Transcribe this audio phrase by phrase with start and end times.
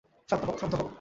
[0.29, 0.87] শান্ত হও, শান্ত হও!